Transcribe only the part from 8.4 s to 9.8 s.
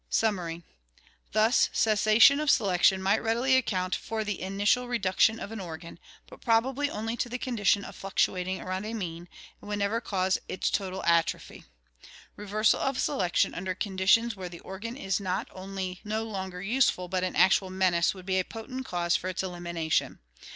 around a mean, and would